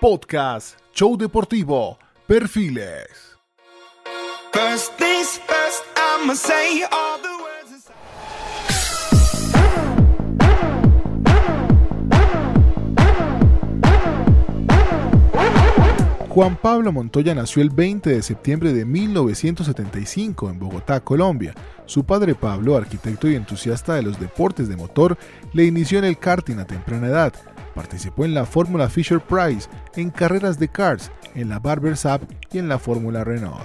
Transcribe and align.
Podcast, 0.00 0.78
show 0.94 1.14
deportivo, 1.14 1.98
perfiles. 2.26 3.36
First 4.50 4.94
things 4.96 5.38
first, 5.46 5.84
I'ma 5.94 6.34
say 6.36 6.84
all 6.90 7.18
the 7.20 7.28
words 7.28 7.70
inside. 7.70 7.94
Juan 16.30 16.56
Pablo 16.56 16.92
Montoya 16.92 17.34
nació 17.34 17.60
el 17.60 17.68
20 17.68 18.08
de 18.08 18.22
septiembre 18.22 18.72
de 18.72 18.86
1975 18.86 20.48
en 20.48 20.58
Bogotá, 20.58 21.00
Colombia. 21.00 21.52
Su 21.84 22.04
padre 22.04 22.34
Pablo, 22.34 22.74
arquitecto 22.74 23.28
y 23.28 23.34
entusiasta 23.34 23.96
de 23.96 24.02
los 24.02 24.18
deportes 24.18 24.66
de 24.66 24.76
motor, 24.76 25.18
le 25.52 25.66
inició 25.66 25.98
en 25.98 26.06
el 26.06 26.16
karting 26.16 26.58
a 26.58 26.66
temprana 26.66 27.08
edad. 27.08 27.34
Participó 27.80 28.26
en 28.26 28.34
la 28.34 28.44
Fórmula 28.44 28.90
Fisher 28.90 29.20
Price, 29.20 29.66
en 29.96 30.10
carreras 30.10 30.58
de 30.58 30.68
karts, 30.68 31.10
en 31.34 31.48
la 31.48 31.60
Barber 31.60 31.96
Sap 31.96 32.20
y 32.52 32.58
en 32.58 32.68
la 32.68 32.78
Fórmula 32.78 33.24
Renault. 33.24 33.64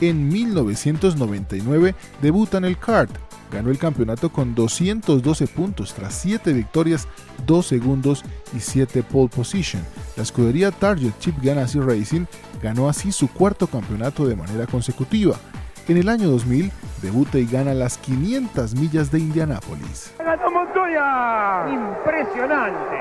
En 0.00 0.26
1999 0.26 1.94
debuta 2.22 2.56
en 2.56 2.64
el 2.64 2.78
kart. 2.78 3.14
Ganó 3.52 3.70
el 3.70 3.76
campeonato 3.76 4.32
con 4.32 4.54
212 4.54 5.46
puntos 5.48 5.92
tras 5.92 6.14
7 6.14 6.50
victorias, 6.54 7.08
2 7.46 7.66
segundos 7.66 8.24
y 8.56 8.60
7 8.60 9.02
pole 9.02 9.28
position. 9.28 9.82
La 10.16 10.22
escudería 10.22 10.70
Target 10.70 11.12
Chip 11.20 11.36
Ganassi 11.42 11.78
Racing 11.78 12.24
ganó 12.62 12.88
así 12.88 13.12
su 13.12 13.28
cuarto 13.28 13.66
campeonato 13.66 14.26
de 14.26 14.34
manera 14.34 14.66
consecutiva. 14.66 15.38
En 15.86 15.98
el 15.98 16.08
año 16.08 16.30
2000 16.30 16.72
debuta 17.04 17.38
y 17.38 17.46
gana 17.46 17.74
las 17.74 17.98
500 17.98 18.74
millas 18.74 19.10
de 19.12 19.18
Indianápolis. 19.20 20.14
¡Ganó 20.18 20.50
Montoya! 20.50 21.66
Impresionante, 21.68 22.96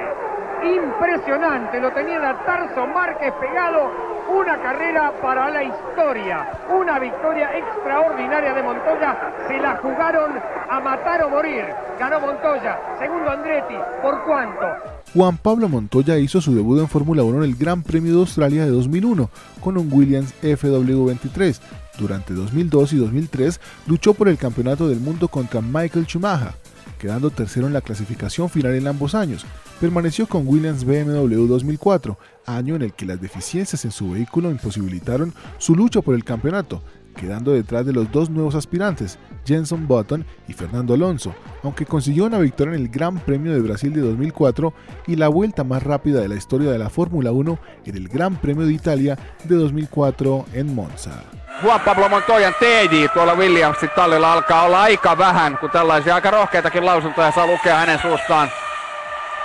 impresionante. 0.61 1.79
Lo 1.79 1.91
tenía 1.91 2.29
a 2.29 2.45
Tarso 2.45 2.85
Márquez 2.87 3.33
pegado. 3.39 4.13
Una 4.29 4.61
carrera 4.61 5.13
para 5.21 5.49
la 5.49 5.63
historia. 5.63 6.49
Una 6.69 6.99
victoria 6.99 7.57
extraordinaria 7.57 8.53
de 8.53 8.63
Montoya. 8.63 9.33
Se 9.47 9.57
la 9.57 9.77
jugaron 9.77 10.31
a 10.69 10.79
matar 10.79 11.23
o 11.23 11.29
morir. 11.29 11.65
Ganó 11.99 12.19
Montoya. 12.19 12.79
Segundo 12.99 13.29
Andretti. 13.29 13.75
¿Por 14.01 14.23
cuánto? 14.23 14.65
Juan 15.13 15.37
Pablo 15.37 15.69
Montoya 15.69 16.17
hizo 16.17 16.41
su 16.41 16.55
debut 16.55 16.79
en 16.79 16.87
Fórmula 16.87 17.23
1 17.23 17.37
en 17.37 17.43
el 17.43 17.55
Gran 17.55 17.83
Premio 17.83 18.13
de 18.13 18.19
Australia 18.19 18.65
de 18.65 18.71
2001 18.71 19.29
con 19.61 19.77
un 19.77 19.89
Williams 19.91 20.33
FW23. 20.41 21.59
Durante 21.97 22.33
2002 22.33 22.93
y 22.93 22.97
2003 22.97 23.59
luchó 23.87 24.13
por 24.13 24.27
el 24.27 24.37
Campeonato 24.37 24.87
del 24.87 24.99
Mundo 24.99 25.27
contra 25.27 25.61
Michael 25.61 26.05
Schumacher, 26.05 26.53
quedando 26.97 27.29
tercero 27.29 27.67
en 27.67 27.73
la 27.73 27.81
clasificación 27.81 28.49
final 28.49 28.73
en 28.73 28.87
ambos 28.87 29.13
años. 29.13 29.45
Permaneció 29.79 30.27
con 30.27 30.47
Williams 30.47 30.85
BMW 30.85 31.45
2004, 31.45 32.17
año 32.45 32.75
en 32.75 32.81
el 32.83 32.93
que 32.93 33.05
las 33.05 33.21
deficiencias 33.21 33.85
en 33.85 33.91
su 33.91 34.11
vehículo 34.11 34.49
imposibilitaron 34.49 35.33
su 35.57 35.75
lucha 35.75 36.01
por 36.01 36.15
el 36.15 36.23
campeonato, 36.23 36.81
quedando 37.13 37.51
detrás 37.51 37.85
de 37.85 37.93
los 37.93 38.11
dos 38.11 38.29
nuevos 38.29 38.55
aspirantes, 38.55 39.17
Jenson 39.45 39.87
Button 39.87 40.25
y 40.47 40.53
Fernando 40.53 40.93
Alonso, 40.93 41.33
aunque 41.63 41.85
consiguió 41.85 42.25
una 42.25 42.39
victoria 42.39 42.75
en 42.75 42.81
el 42.81 42.89
Gran 42.89 43.19
Premio 43.19 43.53
de 43.53 43.61
Brasil 43.61 43.93
de 43.93 44.01
2004 44.01 44.73
y 45.07 45.15
la 45.15 45.27
vuelta 45.27 45.63
más 45.63 45.83
rápida 45.83 46.21
de 46.21 46.27
la 46.27 46.35
historia 46.35 46.71
de 46.71 46.79
la 46.79 46.89
Fórmula 46.89 47.31
1 47.31 47.57
en 47.85 47.95
el 47.95 48.07
Gran 48.07 48.35
Premio 48.35 48.65
de 48.65 48.73
Italia 48.73 49.17
de 49.43 49.55
2004 49.55 50.45
en 50.53 50.75
Monza. 50.75 51.23
Juan 51.61 51.81
Pablo 51.81 52.09
Montoyan 52.09 52.53
TJ 52.59 53.07
tuolla 53.13 53.35
Williamsin 53.35 53.89
tallilla 53.95 54.33
alkaa 54.33 54.63
olla 54.63 54.81
aika 54.81 55.17
vähän, 55.17 55.57
kun 55.57 55.69
tällaisia 55.69 56.15
aika 56.15 56.31
rohkeitakin 56.31 56.85
lausuntoja 56.85 57.31
saa 57.31 57.47
lukea 57.47 57.75
hänen 57.75 57.99
suustaan. 57.99 58.49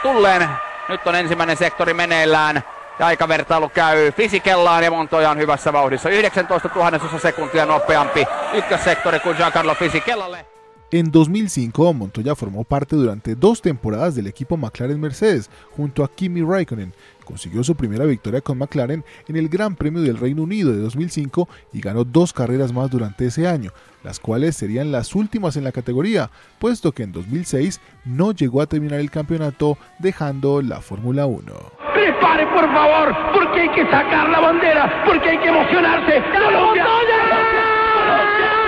Tulleen, 0.02 0.48
nyt 0.88 1.06
on 1.06 1.14
ensimmäinen 1.14 1.56
sektori 1.56 1.94
meneillään 1.94 2.62
aikavertailu 3.06 3.68
käy 3.68 4.12
Fisikellaan 4.12 4.84
ja 4.84 4.90
Montoya 4.90 5.30
on 5.30 5.38
hyvässä 5.38 5.72
vauhdissa. 5.72 6.08
19 6.08 6.68
tuhannesosa 6.68 7.18
sekuntia 7.18 7.66
nopeampi 7.66 8.26
ykkössektori 8.52 9.20
kuin 9.20 9.36
Giancarlo 9.36 9.74
Fisikellalle. 9.74 10.46
En 10.90 11.12
2005, 11.12 11.92
Montoya 11.92 12.34
formó 12.34 12.64
parte 12.64 12.96
durante 12.96 13.34
dos 13.34 13.60
temporadas 13.60 14.14
del 14.14 14.26
equipo 14.26 14.56
McLaren 14.56 14.98
Mercedes 14.98 15.50
junto 15.76 16.02
a 16.02 16.08
Kimi 16.08 16.40
Raikkonen. 16.40 16.94
Consiguió 17.26 17.62
su 17.62 17.74
primera 17.74 18.06
victoria 18.06 18.40
con 18.40 18.56
McLaren 18.56 19.04
en 19.28 19.36
el 19.36 19.50
Gran 19.50 19.76
Premio 19.76 20.00
del 20.00 20.16
Reino 20.16 20.44
Unido 20.44 20.72
de 20.72 20.78
2005 20.78 21.46
y 21.74 21.82
ganó 21.82 22.04
dos 22.04 22.32
carreras 22.32 22.72
más 22.72 22.90
durante 22.90 23.26
ese 23.26 23.46
año, 23.46 23.70
las 24.02 24.18
cuales 24.18 24.56
serían 24.56 24.90
las 24.90 25.14
últimas 25.14 25.56
en 25.56 25.64
la 25.64 25.72
categoría, 25.72 26.30
puesto 26.58 26.92
que 26.92 27.02
en 27.02 27.12
2006 27.12 27.82
no 28.06 28.32
llegó 28.32 28.62
a 28.62 28.66
terminar 28.66 28.98
el 28.98 29.10
campeonato 29.10 29.76
dejando 29.98 30.62
la 30.62 30.80
Fórmula 30.80 31.26
1. 31.26 31.87
Prepare, 32.28 32.46
por 32.48 32.72
favor, 32.74 33.16
porque 33.32 33.60
hay 33.62 33.68
que 33.70 33.86
sacar 33.86 34.28
la 34.28 34.40
bandera, 34.40 35.02
porque 35.06 35.30
hay 35.30 35.38
que 35.38 35.48
emocionarse. 35.48 36.22
¡Colombia! 36.24 36.84
¡Colombia! 36.84 37.18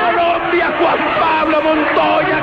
¡Colombia! 0.00 0.72
¡Juan 0.78 0.98
Pablo 1.20 1.62
Montoya, 1.62 2.39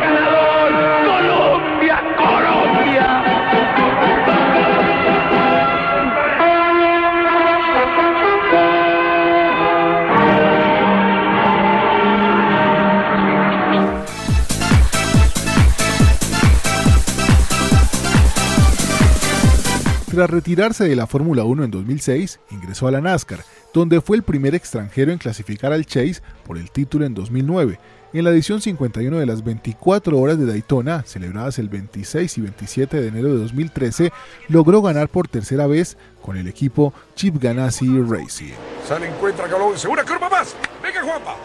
Tras 20.18 20.32
retirarse 20.32 20.84
de 20.84 20.96
la 20.96 21.06
Fórmula 21.06 21.44
1 21.44 21.66
en 21.66 21.70
2006, 21.70 22.40
ingresó 22.50 22.88
a 22.88 22.92
la 22.92 23.02
NASCAR, 23.02 23.44
donde 23.72 24.02
fue 24.02 24.18
el 24.18 24.24
primer 24.24 24.56
extranjero 24.56 25.12
en 25.12 25.20
clasificar 25.20 25.72
al 25.72 25.86
Chase 25.86 26.24
por 26.44 26.58
el 26.58 26.72
título 26.72 27.06
en 27.06 27.14
2009. 27.14 27.80
En 28.14 28.24
la 28.24 28.32
edición 28.32 28.60
51 28.60 29.20
de 29.20 29.26
las 29.28 29.44
24 29.44 30.18
horas 30.18 30.40
de 30.40 30.48
Daytona, 30.48 31.04
celebradas 31.04 31.60
el 31.60 31.70
26 31.70 32.36
y 32.36 32.42
27 32.42 33.00
de 33.00 33.08
enero 33.10 33.28
de 33.28 33.38
2013, 33.42 34.12
logró 34.48 34.82
ganar 34.82 35.08
por 35.08 35.28
tercera 35.28 35.68
vez 35.68 35.98
con 36.24 36.36
el 36.36 36.48
equipo 36.48 36.96
Chip 37.14 37.40
Ganassi 37.40 38.02
Racing. 38.02 38.56
Se 38.88 39.00
le 39.00 39.10
encuentra 39.10 39.46
Galón. 39.46 39.76
Una 39.88 40.04
curva 40.04 40.30
más. 40.30 40.56
Venga, 40.82 41.04
Juanpa. 41.04 41.36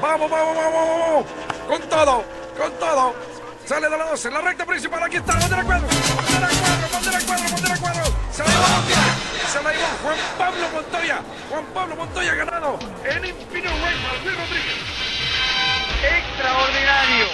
Vamos, 0.00 0.30
vamos, 0.30 0.56
vamos, 0.56 0.98
vamos. 0.98 1.26
Con 1.68 1.90
todo, 1.90 2.24
con 2.56 2.72
todo. 2.80 3.14
Sale 3.66 3.90
de 3.90 3.98
la 3.98 4.06
12, 4.12 4.30
la 4.30 4.40
recta 4.40 4.64
principal. 4.64 5.02
Aquí 5.02 5.16
está, 5.16 5.34
bandera 5.34 5.62
cuadro. 5.62 5.88
Bandera 5.88 6.25
cuadro. 7.24 8.04
Se 8.30 8.42
la 8.42 8.50
llevó 8.50 8.68
Montoya. 8.68 9.14
Se 9.52 9.62
la 9.62 9.72
llevó 9.72 9.86
Juan 10.02 10.18
Pablo 10.38 10.68
Montoya. 10.72 11.20
Juan 11.50 11.64
Pablo 11.72 11.96
Montoya 11.96 12.34
ganado 12.34 12.78
Way 12.78 13.94
para 14.02 14.22
Luis 14.24 14.36
Rodríguez. 14.36 14.78
extraordinario, 16.02 17.26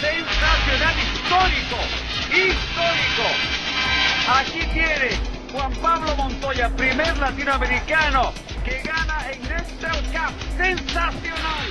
sensacional, 0.00 0.94
histórico, 0.98 1.78
histórico. 2.30 3.26
Aquí 4.28 4.60
tiene 4.72 5.10
Juan 5.52 5.72
Pablo 5.82 6.16
Montoya, 6.16 6.68
primer 6.70 7.16
latinoamericano 7.18 8.32
que 8.64 8.82
gana 8.82 9.30
en 9.30 9.42
Neutral 9.42 10.02
Cup. 10.12 10.34
Sensacional. 10.56 11.66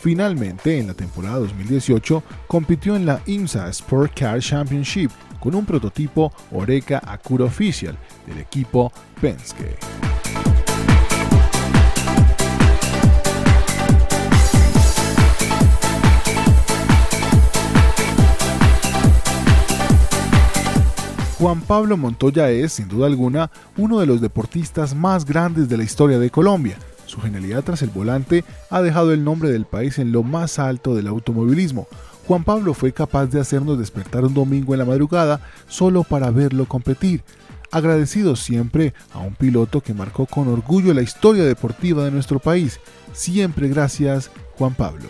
Finalmente, 0.00 0.78
en 0.78 0.86
la 0.88 0.94
temporada 0.94 1.38
2018, 1.38 2.22
compitió 2.46 2.94
en 2.94 3.06
la 3.06 3.20
IMSA 3.26 3.68
Sport 3.68 4.12
Car 4.18 4.40
Championship 4.40 5.10
con 5.40 5.54
un 5.54 5.64
prototipo 5.64 6.32
Oreca 6.52 7.00
Acura 7.04 7.44
Official 7.44 7.96
del 8.26 8.38
equipo 8.38 8.92
Penske. 9.20 9.76
Juan 21.38 21.60
Pablo 21.60 21.96
Montoya 21.96 22.50
es, 22.50 22.72
sin 22.72 22.88
duda 22.88 23.06
alguna, 23.06 23.52
uno 23.76 24.00
de 24.00 24.06
los 24.06 24.20
deportistas 24.20 24.96
más 24.96 25.24
grandes 25.24 25.68
de 25.68 25.76
la 25.76 25.84
historia 25.84 26.18
de 26.18 26.30
Colombia. 26.30 26.76
Su 27.06 27.20
genialidad 27.20 27.62
tras 27.62 27.80
el 27.82 27.90
volante 27.90 28.44
ha 28.70 28.82
dejado 28.82 29.12
el 29.12 29.22
nombre 29.22 29.48
del 29.48 29.64
país 29.64 30.00
en 30.00 30.10
lo 30.10 30.24
más 30.24 30.58
alto 30.58 30.96
del 30.96 31.06
automovilismo. 31.06 31.86
Juan 32.28 32.44
Pablo 32.44 32.74
fue 32.74 32.92
capaz 32.92 33.24
de 33.28 33.40
hacernos 33.40 33.78
despertar 33.78 34.22
un 34.22 34.34
domingo 34.34 34.74
en 34.74 34.80
la 34.80 34.84
madrugada 34.84 35.40
solo 35.66 36.04
para 36.04 36.30
verlo 36.30 36.66
competir. 36.66 37.24
Agradecido 37.70 38.36
siempre 38.36 38.92
a 39.14 39.20
un 39.20 39.34
piloto 39.34 39.80
que 39.80 39.94
marcó 39.94 40.26
con 40.26 40.46
orgullo 40.48 40.92
la 40.92 41.00
historia 41.00 41.44
deportiva 41.44 42.04
de 42.04 42.10
nuestro 42.10 42.38
país. 42.38 42.80
Siempre 43.14 43.68
gracias, 43.68 44.30
Juan 44.58 44.74
Pablo. 44.74 45.08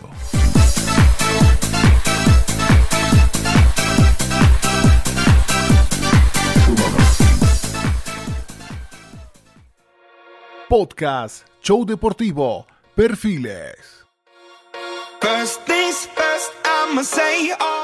Podcast, 10.69 11.49
show 11.61 11.85
deportivo, 11.85 12.65
perfiles. 12.95 14.07
First, 15.21 15.63
I'ma 16.91 17.03
say 17.03 17.51
all 17.61 17.73
the 17.75 17.78